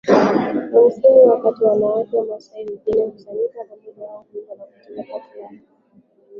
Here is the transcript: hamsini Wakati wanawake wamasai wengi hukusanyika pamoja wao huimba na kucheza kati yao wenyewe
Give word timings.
hamsini 0.73 1.19
Wakati 1.27 1.63
wanawake 1.63 2.15
wamasai 2.17 2.65
wengi 2.67 3.01
hukusanyika 3.01 3.57
pamoja 3.69 3.91
wao 4.03 4.25
huimba 4.31 4.55
na 4.55 4.63
kucheza 4.63 5.03
kati 5.03 5.39
yao 5.39 5.49
wenyewe 5.49 5.63